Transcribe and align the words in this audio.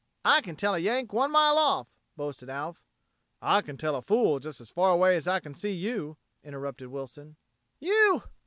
"I 0.25 0.41
can 0.41 0.55
tell 0.55 0.73
a 0.73 0.79
Yank 0.79 1.13
one 1.13 1.29
mile 1.31 1.59
off," 1.59 1.91
boasted 2.17 2.49
Alf. 2.49 2.81
"I 3.39 3.61
can 3.61 3.77
tell 3.77 3.95
a 3.95 4.01
fool 4.01 4.39
just 4.39 4.59
as 4.59 4.71
far 4.71 4.89
away 4.89 5.15
as 5.15 5.27
I 5.27 5.39
can 5.39 5.53
see 5.53 5.73
you," 5.73 6.17
interrupted 6.43 6.87
Wilson. 6.87 7.35
"You...." 7.79 8.23